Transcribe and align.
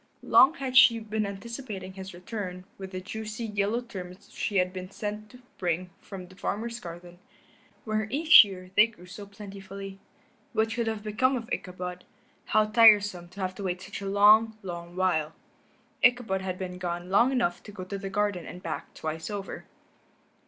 Long 0.23 0.55
had 0.55 0.75
she 0.75 0.97
been 0.97 1.27
anticipating 1.27 1.93
his 1.93 2.11
return 2.11 2.65
with 2.79 2.89
the 2.89 2.99
juicy, 3.01 3.45
yellow 3.45 3.81
turnips 3.81 4.29
which 4.29 4.39
he 4.45 4.57
had 4.57 4.73
been 4.73 4.89
sent 4.89 5.29
to 5.29 5.43
bring 5.59 5.91
from 5.99 6.25
the 6.25 6.35
farmer's 6.35 6.79
garden, 6.79 7.19
where 7.85 8.07
each 8.09 8.43
year 8.43 8.71
they 8.75 8.87
grew 8.87 9.05
so 9.05 9.27
plentifully. 9.27 9.99
What 10.53 10.73
could 10.73 10.87
have 10.87 11.03
become 11.03 11.35
of 11.35 11.53
Ichabod? 11.53 12.03
How 12.45 12.65
tiresome 12.65 13.27
to 13.27 13.41
have 13.41 13.53
to 13.53 13.63
wait 13.63 13.79
such 13.79 14.01
a 14.01 14.07
long, 14.09 14.57
long 14.63 14.95
while. 14.95 15.33
Ichabod 16.01 16.41
had 16.41 16.57
been 16.57 16.79
gone 16.79 17.11
long 17.11 17.31
enough 17.31 17.61
to 17.61 17.71
go 17.71 17.83
to 17.83 17.99
the 17.99 18.09
garden 18.09 18.47
and 18.47 18.63
back 18.63 18.95
twice 18.95 19.29
over. 19.29 19.65